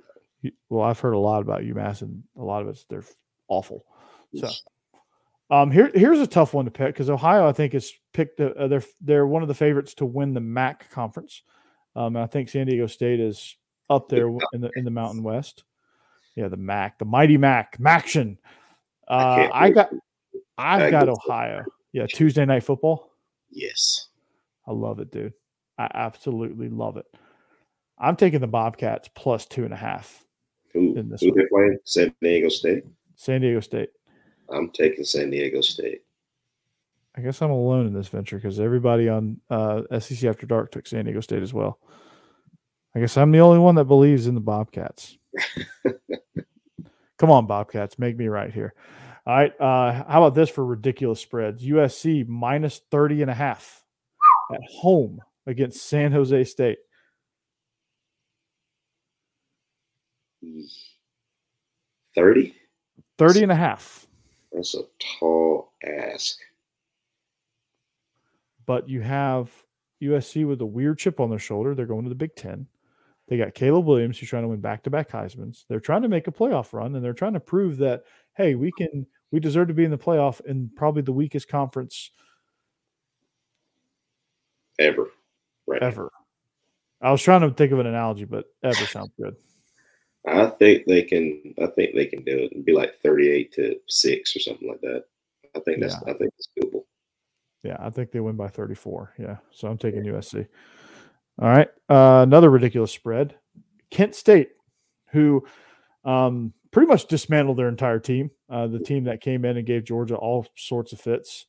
[0.69, 3.05] Well, I've heard a lot about UMass, and a lot of it's they're
[3.47, 3.85] awful.
[4.35, 4.49] So,
[5.49, 8.39] um, here here's a tough one to pick because Ohio, I think, is picked.
[8.39, 11.43] Uh, they're they're one of the favorites to win the MAC conference.
[11.95, 13.55] Um, I think San Diego State is
[13.89, 15.63] up there in the in the Mountain West.
[16.35, 18.37] Yeah, the MAC, the mighty MAC, MACtion.
[19.07, 19.89] Uh, I, I got,
[20.57, 21.63] I've got Ohio.
[21.91, 23.11] Yeah, Tuesday night football.
[23.51, 24.07] Yes,
[24.67, 25.33] I love it, dude.
[25.77, 27.05] I absolutely love it.
[27.99, 30.25] I'm taking the Bobcats plus two and a half.
[30.73, 31.77] Who, in this who they playing?
[31.83, 32.83] San Diego State.
[33.15, 33.89] San Diego State.
[34.49, 36.01] I'm taking San Diego State.
[37.15, 40.87] I guess I'm alone in this venture because everybody on uh, SEC After Dark took
[40.87, 41.79] San Diego State as well.
[42.95, 45.17] I guess I'm the only one that believes in the Bobcats.
[47.17, 48.73] Come on, Bobcats, make me right here.
[49.25, 49.59] All right.
[49.59, 51.63] Uh, how about this for ridiculous spreads?
[51.63, 53.83] USC minus 30 and a half
[54.53, 56.79] at home against San Jose State.
[62.15, 62.55] 30?
[63.17, 64.02] 30 and a half.
[64.53, 64.83] That's a
[65.19, 66.37] tall ask.
[68.65, 69.51] But you have
[70.01, 71.75] USC with a weird chip on their shoulder.
[71.75, 72.67] They're going to the Big Ten.
[73.27, 75.65] They got Caleb Williams, who's trying to win back to back Heisman's.
[75.67, 78.03] They're trying to make a playoff run and they're trying to prove that,
[78.35, 82.11] hey, we can, we deserve to be in the playoff in probably the weakest conference
[84.77, 85.09] ever.
[85.65, 85.81] Right.
[85.81, 86.11] Ever.
[87.01, 89.35] I was trying to think of an analogy, but ever sounds good.
[90.27, 91.53] I think they can.
[91.61, 94.81] I think they can do it and be like thirty-eight to six or something like
[94.81, 95.03] that.
[95.55, 95.95] I think that's.
[96.05, 96.13] Yeah.
[96.13, 96.83] I think it's doable.
[97.63, 99.13] Yeah, I think they win by thirty-four.
[99.19, 100.47] Yeah, so I'm taking USC.
[101.41, 103.35] All right, uh, another ridiculous spread.
[103.91, 104.51] Kent State,
[105.11, 105.45] who
[106.05, 108.31] um, pretty much dismantled their entire team.
[108.49, 111.47] Uh, the team that came in and gave Georgia all sorts of fits.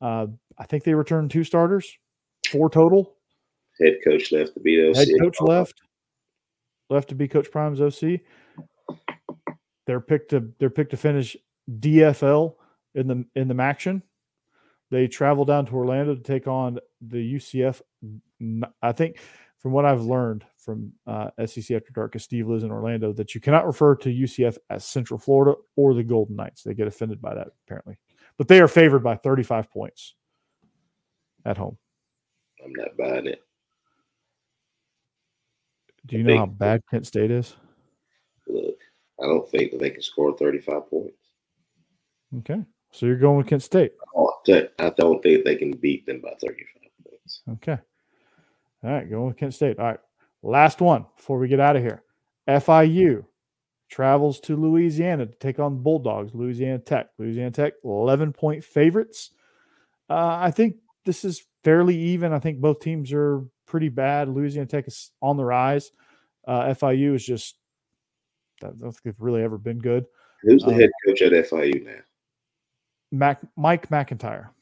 [0.00, 0.26] Uh,
[0.58, 1.96] I think they returned two starters,
[2.50, 3.14] four total.
[3.80, 4.96] Head coach left to beat OC.
[4.96, 5.82] Head coach left
[6.90, 8.20] left to be Coach Prime's OC.
[9.86, 11.36] They're picked to they're picked to finish
[11.70, 12.54] DFL
[12.94, 14.02] in the in the MACtion.
[14.90, 17.80] They travel down to Orlando to take on the UCF.
[18.82, 19.18] I think,
[19.58, 23.34] from what I've learned from uh, SEC After Dark, because Steve lives in Orlando, that
[23.34, 26.62] you cannot refer to UCF as Central Florida or the Golden Knights.
[26.62, 27.96] They get offended by that apparently,
[28.38, 30.14] but they are favored by 35 points
[31.44, 31.78] at home.
[32.64, 33.45] I'm not buying it.
[36.06, 37.56] Do you know how bad Kent State is?
[38.46, 38.78] Look,
[39.20, 41.16] I don't think that they can score 35 points.
[42.38, 42.62] Okay.
[42.92, 43.92] So you're going with Kent State.
[44.16, 47.42] Oh, I don't think they can beat them by 35 points.
[47.54, 47.78] Okay.
[48.84, 49.78] All right, going with Kent State.
[49.78, 50.00] All right.
[50.42, 52.04] Last one before we get out of here.
[52.48, 53.24] FIU
[53.88, 57.08] travels to Louisiana to take on Bulldogs, Louisiana Tech.
[57.18, 59.30] Louisiana Tech, 11 point favorites.
[60.08, 62.32] Uh, I think this is fairly even.
[62.32, 64.28] I think both teams are pretty bad.
[64.28, 65.90] Louisiana Tech is on the rise.
[66.46, 67.56] Uh, FIU is just,
[68.62, 70.06] I don't think they've really ever been good.
[70.42, 71.98] Who's the um, head coach at FIU now?
[73.10, 74.52] Mac, Mike MacIntyre.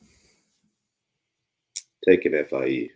[2.08, 2.88] Taking FIU.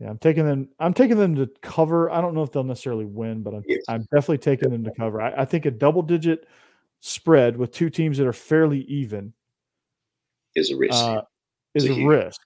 [0.00, 0.68] Yeah, I'm taking them.
[0.78, 2.10] I'm taking them to cover.
[2.10, 3.82] I don't know if they'll necessarily win, but I'm, yes.
[3.88, 5.20] I'm definitely taking them to cover.
[5.20, 6.46] I, I, think a double digit
[7.00, 9.32] spread with two teams that are fairly even
[10.54, 10.94] is a risk.
[10.94, 11.22] Uh,
[11.76, 12.40] is a, risk.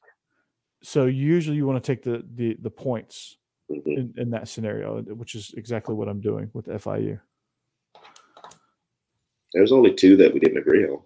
[0.82, 3.36] So usually you want to take the the the points
[3.70, 3.90] mm-hmm.
[3.90, 7.20] in, in that scenario, which is exactly what I'm doing with FIU.
[9.52, 11.00] There's only two that we didn't agree on.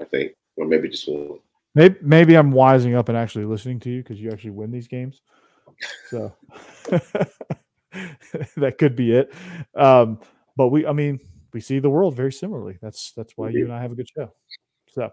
[0.00, 1.38] I think, or maybe just one.
[1.74, 4.88] Maybe maybe I'm wising up and actually listening to you because you actually win these
[4.88, 5.22] games.
[6.08, 6.34] So
[8.56, 9.32] that could be it.
[9.74, 10.20] Um,
[10.56, 11.20] but we, I mean,
[11.52, 12.78] we see the world very similarly.
[12.80, 14.32] That's that's why you and I have a good show.
[14.90, 15.10] So,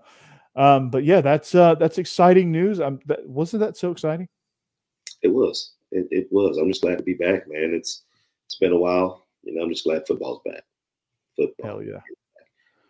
[0.56, 2.80] um, but yeah, that's uh, that's exciting news.
[2.80, 4.28] Um, that, wasn't that so exciting?
[5.22, 5.74] It was.
[5.92, 6.58] It, it was.
[6.58, 7.74] I'm just glad to be back, man.
[7.74, 8.04] It's
[8.46, 9.28] it's been a while.
[9.44, 10.64] You know, I'm just glad football's back.
[11.36, 11.66] Football.
[11.66, 12.00] Hell yeah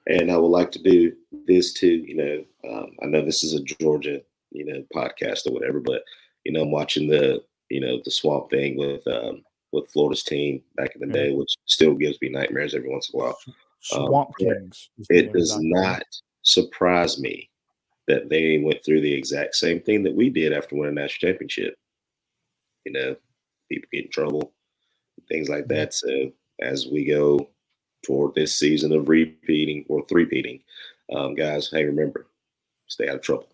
[0.07, 1.13] and I would like to do
[1.47, 2.03] this too.
[2.07, 4.21] You know, um, I know this is a Georgia,
[4.51, 6.03] you know, podcast or whatever, but
[6.43, 10.61] you know, I'm watching the, you know, the swamp thing with um, with Florida's team
[10.75, 13.37] back in the day, which still gives me nightmares every once in a while.
[13.79, 14.89] Swamp um, Kings.
[15.09, 16.03] It does not
[16.41, 17.49] surprise me
[18.11, 21.31] that they went through the exact same thing that we did after winning a national
[21.31, 21.75] championship.
[22.85, 23.15] You know,
[23.69, 24.53] people get in trouble,
[25.29, 25.93] things like that.
[25.93, 27.47] So as we go
[28.03, 30.61] toward this season of repeating or three-peating.
[31.13, 32.27] Um, guys, hey, remember,
[32.87, 33.49] stay out of trouble.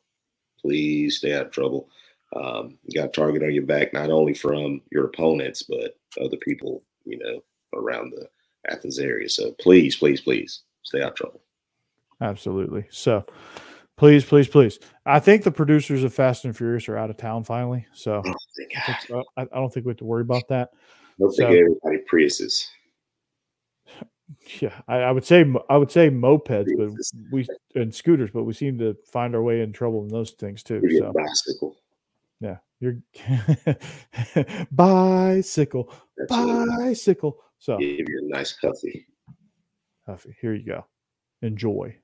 [0.62, 1.90] Please stay out of trouble.
[2.36, 6.38] Um, you got a target on your back, not only from your opponents, but other
[6.38, 7.44] people, you know,
[7.74, 8.30] around the
[8.70, 9.30] Athens area.
[9.30, 11.42] So please, please, please stay out of trouble.
[12.22, 12.86] Absolutely.
[12.90, 13.26] So
[13.98, 14.80] please, please, please.
[15.06, 17.86] I think the producers of Fast and Furious are out of town finally.
[17.94, 20.70] So oh, I, I, don't think we have to worry about that.
[21.20, 22.66] Don't so, everybody Priuses.
[24.60, 26.90] Yeah, I, I, would say I would say mopeds, but
[27.32, 30.64] we and scooters, but we seem to find our way in trouble in those things
[30.64, 30.82] too.
[31.00, 31.14] So.
[31.14, 31.78] Bicycle.
[32.40, 32.98] Yeah, you're
[34.72, 37.38] bicycle, That's bicycle.
[37.58, 39.08] So give you a nice huffy.
[40.06, 40.86] Huffy, here you go.
[41.42, 41.96] Enjoy,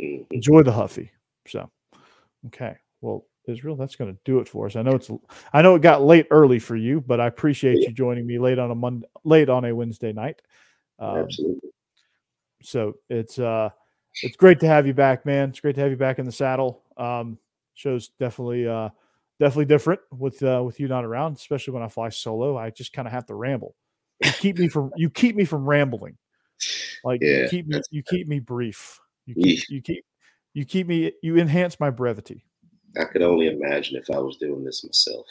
[0.00, 0.22] mm-hmm.
[0.30, 1.10] enjoy the huffy.
[1.48, 1.70] So,
[2.46, 4.76] okay, well, Israel, that's going to do it for us.
[4.76, 5.10] I know it's
[5.52, 7.88] I know it got late early for you, but I appreciate yeah.
[7.88, 10.40] you joining me late on a Monday, late on a Wednesday night.
[10.98, 11.70] Um, Absolutely.
[12.62, 13.70] So it's uh
[14.22, 15.50] it's great to have you back, man.
[15.50, 16.82] It's great to have you back in the saddle.
[16.96, 17.38] Um,
[17.74, 18.90] shows definitely uh
[19.40, 22.56] definitely different with uh with you not around, especially when I fly solo.
[22.56, 23.74] I just kind of have to ramble.
[24.24, 26.16] You keep me from you keep me from rambling.
[27.02, 29.00] Like yeah, you keep me you keep me brief.
[29.26, 30.04] You keep, you keep
[30.54, 32.44] you keep me you enhance my brevity.
[32.98, 35.26] I could only imagine if I was doing this myself.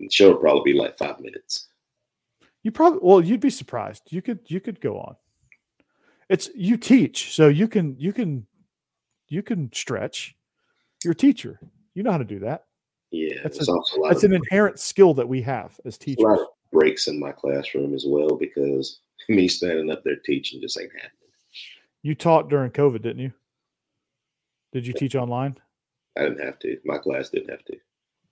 [0.00, 1.68] The show would probably be like five minutes.
[2.62, 4.02] You probably well, you'd be surprised.
[4.10, 5.16] You could you could go on.
[6.28, 8.46] It's you teach, so you can you can
[9.28, 10.36] you can stretch.
[11.04, 11.58] You're a teacher.
[11.94, 12.64] You know how to do that.
[13.10, 16.24] Yeah, that's, a, a that's an inherent skill that we have as teachers.
[16.24, 20.60] A lot of breaks in my classroom as well because me standing up there teaching
[20.60, 21.10] just ain't happening.
[22.02, 23.32] You taught during COVID, didn't you?
[24.72, 25.56] Did you teach online?
[26.16, 26.76] I didn't have to.
[26.84, 27.76] My class didn't have to.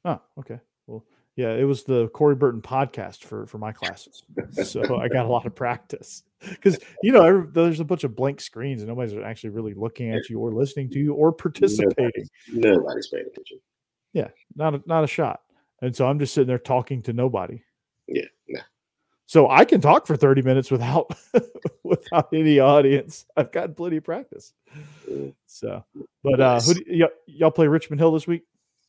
[0.05, 0.61] Oh, okay.
[0.87, 1.05] Well,
[1.37, 4.25] yeah, it was the Corey Burton podcast for for my classes,
[4.65, 8.17] so I got a lot of practice because you know every, there's a bunch of
[8.17, 12.27] blank screens and nobody's actually really looking at you or listening to you or participating.
[12.53, 13.61] Nobody's, nobody's paying attention.
[14.13, 15.43] Yeah, not a, not a shot.
[15.81, 17.63] And so I'm just sitting there talking to nobody.
[18.09, 18.63] Yeah, nah.
[19.29, 21.15] So I can talk for 30 minutes without
[21.85, 23.27] without any audience.
[23.37, 24.55] I've got plenty of practice.
[25.45, 25.85] So,
[26.25, 28.45] but uh, who do, y- y'all play Richmond Hill this week?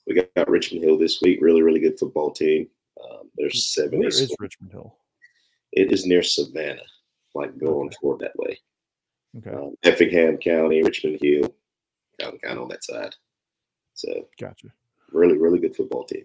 [0.08, 1.40] We got Richmond Hill this week.
[1.42, 2.70] Really, really good football team.
[3.04, 4.00] Um, there's seven.
[4.00, 4.96] Where is Richmond Hill?
[5.74, 6.88] It is near Savannah,
[7.36, 7.98] like going okay.
[8.00, 8.58] toward that way.
[9.40, 9.52] Okay.
[9.52, 11.54] Um, Effingham County, Richmond Hill,
[12.22, 13.14] kind of, kind of on that side.
[13.94, 14.68] So, gotcha.
[15.12, 16.24] Really, really good football team.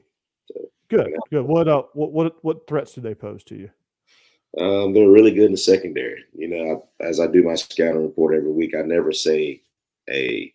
[0.53, 1.45] So, good, good.
[1.45, 3.71] What uh, what what what threats do they pose to you?
[4.59, 6.25] Um, they're really good in the secondary.
[6.33, 9.63] You know, as I do my scouting report every week, I never say
[10.09, 10.53] a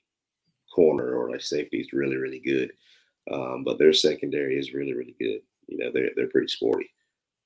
[0.73, 2.71] corner or a safety is really, really good.
[3.31, 5.41] Um, but their secondary is really, really good.
[5.67, 6.89] You know, they're they're pretty sporty,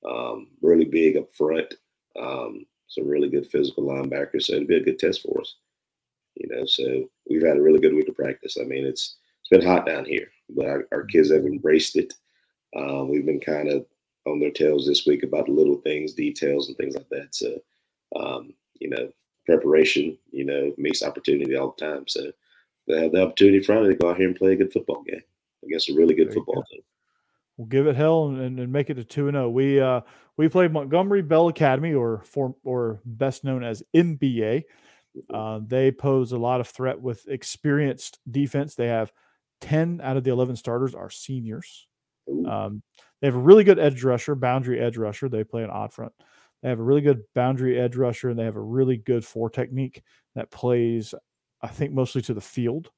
[0.08, 1.74] um, really big up front.
[2.18, 5.56] Um, some really good physical linebackers, so it'd be a good test for us.
[6.36, 8.56] You know, so we've had a really good week of practice.
[8.60, 12.14] I mean, it's it's been hot down here, but our, our kids have embraced it.
[12.76, 13.84] Um, we've been kind of
[14.26, 17.34] on their tails this week about little things, details, and things like that.
[17.34, 17.58] So,
[18.16, 19.10] um, you know,
[19.46, 22.04] preparation, you know, makes opportunity all the time.
[22.08, 22.32] So
[22.86, 25.22] they have the opportunity Friday to go out here and play a good football game
[25.64, 26.64] against a really good football go.
[26.70, 26.82] team.
[27.56, 29.46] We'll give it hell and, and make it to two and zero.
[29.46, 29.50] Oh.
[29.50, 30.00] We uh,
[30.36, 34.64] we played Montgomery Bell Academy, or for or best known as MBA.
[35.16, 35.34] Mm-hmm.
[35.34, 38.74] Uh, they pose a lot of threat with experienced defense.
[38.74, 39.12] They have
[39.60, 41.86] ten out of the eleven starters are seniors.
[42.48, 42.82] Um,
[43.24, 45.30] they have a really good edge rusher, boundary edge rusher.
[45.30, 46.12] They play an odd front.
[46.62, 49.48] They have a really good boundary edge rusher, and they have a really good four
[49.48, 50.02] technique
[50.34, 51.14] that plays,
[51.62, 52.90] I think, mostly to the field.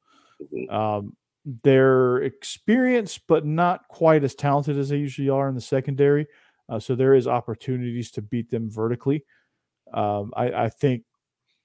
[0.42, 0.74] Mm-hmm.
[0.74, 1.16] Um,
[1.62, 6.26] they're experienced, but not quite as talented as they usually are in the secondary.
[6.68, 9.24] Uh, so there is opportunities to beat them vertically.
[9.94, 11.04] Um, I, I, think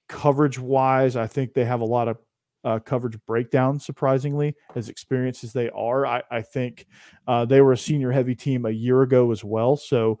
[0.08, 2.18] coverage wise, I think they have a lot of
[2.64, 3.78] uh, coverage breakdown.
[3.78, 6.86] Surprisingly, as experienced as they are, I, I think
[7.26, 9.76] uh, they were a senior heavy team a year ago as well.
[9.76, 10.18] So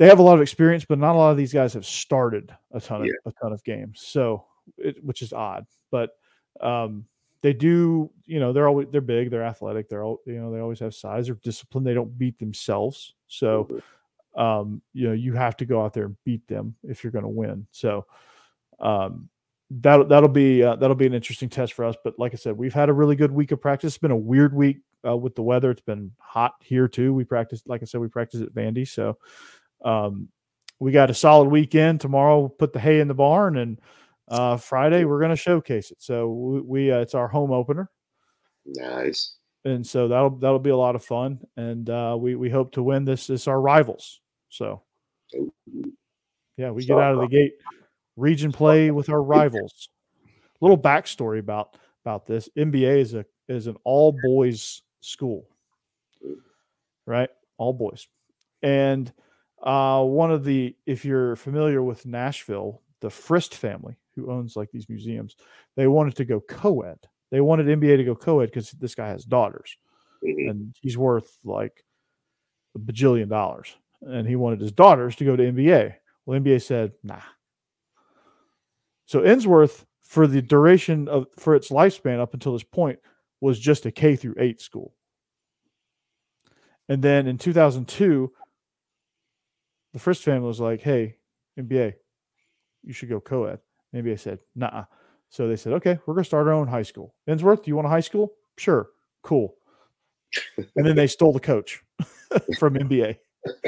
[0.00, 2.50] they have a lot of experience, but not a lot of these guys have started
[2.72, 3.12] a ton of yeah.
[3.26, 4.00] a ton of games.
[4.02, 4.46] So,
[4.78, 6.12] it, which is odd, but
[6.62, 7.04] um,
[7.42, 8.10] they do.
[8.24, 10.94] You know, they're always they're big, they're athletic, they're all you know they always have
[10.94, 11.84] size or discipline.
[11.84, 13.14] They don't beat themselves.
[13.28, 13.82] So,
[14.34, 17.24] um, you know, you have to go out there and beat them if you're going
[17.24, 17.66] to win.
[17.70, 18.06] So,
[18.78, 19.28] um,
[19.70, 21.96] that that'll be uh, that'll be an interesting test for us.
[22.02, 23.94] But like I said, we've had a really good week of practice.
[23.94, 25.70] It's been a weird week uh, with the weather.
[25.70, 27.14] It's been hot here too.
[27.14, 28.86] We practiced, like I said, we practiced at Vandy.
[28.86, 29.18] So
[29.84, 30.28] um,
[30.80, 32.00] we got a solid weekend.
[32.00, 33.80] Tomorrow, we'll put the hay in the barn, and
[34.28, 36.02] uh, Friday we're going to showcase it.
[36.02, 37.90] So we, we uh, it's our home opener.
[38.66, 39.36] Nice.
[39.64, 42.82] And so that'll that'll be a lot of fun, and uh, we we hope to
[42.82, 43.26] win this.
[43.26, 44.20] This our rivals.
[44.48, 44.82] So
[46.56, 47.52] yeah, we get out of the gate
[48.16, 49.88] region play with our rivals.
[50.60, 55.48] Little backstory about about this: MBA is a is an all boys school,
[57.06, 57.30] right?
[57.58, 58.06] All boys,
[58.62, 59.12] and
[59.62, 64.70] uh, one of the if you're familiar with Nashville, the Frist family who owns like
[64.70, 65.36] these museums,
[65.76, 66.98] they wanted to go co-ed.
[67.30, 69.76] They wanted MBA to go co-ed because this guy has daughters,
[70.24, 70.48] mm-hmm.
[70.48, 71.84] and he's worth like
[72.74, 75.94] a bajillion dollars, and he wanted his daughters to go to MBA.
[76.26, 77.20] Well, MBA said, "Nah,
[79.10, 83.00] so Ensworth, for the duration of for its lifespan up until this point,
[83.40, 84.94] was just a K through eight school.
[86.88, 88.30] And then in 2002,
[89.92, 91.16] the Frist family was like, "Hey,
[91.58, 91.94] MBA,
[92.84, 93.58] you should go co-ed."
[93.92, 94.84] MBA said, "Nah."
[95.28, 97.86] So they said, "Okay, we're gonna start our own high school." Ensworth, do you want
[97.86, 98.34] a high school?
[98.58, 98.90] Sure,
[99.22, 99.56] cool.
[100.76, 101.82] and then they stole the coach
[102.60, 103.18] from MBA.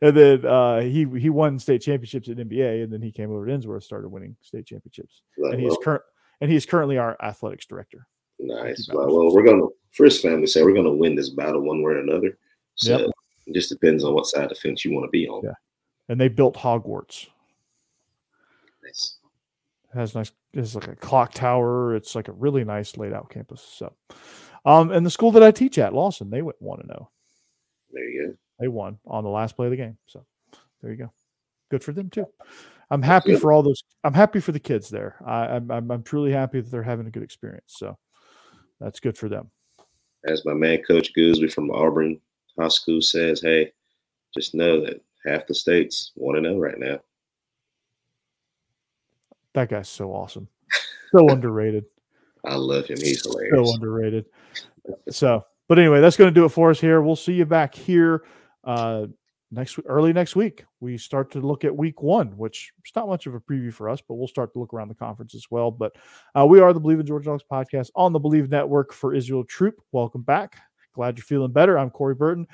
[0.00, 3.46] and then uh, he he won state championships at MBA, and then he came over
[3.46, 6.02] to Ensworth, started winning state championships, and he's current
[6.40, 8.06] and he's currently our athletics director.
[8.38, 8.88] Nice.
[8.92, 11.98] Well, well, we're gonna first family say we're gonna win this battle one way or
[11.98, 12.38] another.
[12.74, 13.10] So yep.
[13.46, 15.42] it just depends on what side of the fence you want to be on.
[15.44, 15.52] Yeah.
[16.08, 17.26] And they built Hogwarts.
[18.82, 19.18] Nice.
[19.92, 20.32] It has nice.
[20.54, 21.94] It's like a clock tower.
[21.94, 23.60] It's like a really nice laid out campus.
[23.60, 23.92] So,
[24.64, 27.10] um, and the school that I teach at, Lawson, they went one to zero.
[27.92, 28.34] There you go.
[28.58, 29.96] They won on the last play of the game.
[30.06, 30.24] So
[30.82, 31.12] there you go.
[31.70, 32.26] Good for them too.
[32.90, 33.84] I'm happy for all those.
[34.02, 35.16] I'm happy for the kids there.
[35.24, 37.74] I, am I'm, I'm truly happy that they're having a good experience.
[37.76, 37.96] So
[38.80, 39.50] that's good for them.
[40.26, 42.20] As my man Coach Gooseby from Auburn
[42.58, 43.72] High School says, hey,
[44.36, 46.98] just know that half the states want to know right now.
[49.54, 50.48] That guy's so awesome.
[51.12, 51.84] So underrated.
[52.44, 52.98] I love him.
[52.98, 53.68] He's hilarious.
[53.68, 54.26] So underrated.
[55.10, 57.00] So but anyway, that's going to do it for us here.
[57.00, 58.24] We'll see you back here
[58.64, 59.06] uh,
[59.52, 60.64] next early next week.
[60.80, 63.88] We start to look at week one, which is not much of a preview for
[63.88, 65.70] us, but we'll start to look around the conference as well.
[65.70, 65.94] But
[66.34, 69.44] uh, we are the Believe in Georgia Dogs podcast on the Believe Network for Israel
[69.44, 69.76] Troop.
[69.92, 70.56] Welcome back.
[70.92, 71.78] Glad you're feeling better.
[71.78, 72.48] I'm Corey Burton.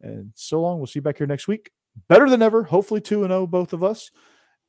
[0.00, 0.78] And so long.
[0.78, 1.70] We'll see you back here next week.
[2.08, 2.62] Better than ever.
[2.62, 4.10] Hopefully 2 and 0, both of us.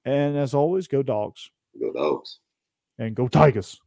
[0.03, 1.49] And as always, go dogs.
[1.79, 2.39] Go dogs.
[2.99, 3.79] And go Tigers.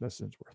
[0.00, 0.54] That's Ensworth.